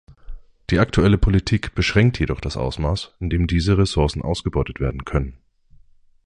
[0.71, 5.37] Die aktuelle Politik beschränkt jedoch das Ausmaß, in dem diese Ressourcen ausgebeutet werden können.